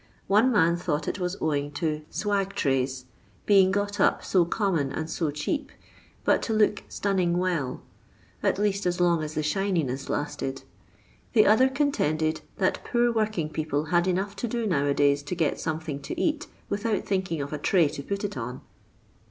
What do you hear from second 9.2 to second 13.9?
as the shininess lasted. The other contended that poor working people